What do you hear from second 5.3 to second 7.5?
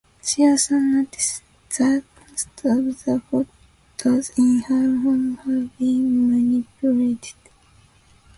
have been manipulated.